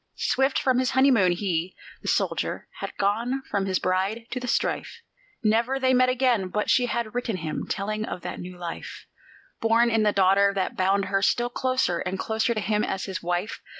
[0.15, 4.47] Swift from his honeymoon he, the dead soldier, had gone from his bride to the
[4.47, 5.03] strife;
[5.43, 9.05] Never they met again, but she had written him, telling of that new life,
[9.59, 13.21] Born in the daughter, that bound her still closer and closer to him as his
[13.21, 13.61] wife.